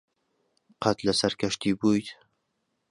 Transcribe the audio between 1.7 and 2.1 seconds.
بوویت؟